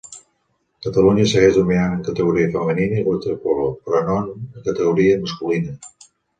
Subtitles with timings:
[0.85, 5.81] Catalunya segueix dominant en categoria femenina i waterpolo però no en categoria masculina.